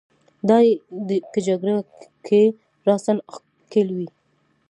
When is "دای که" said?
0.49-1.39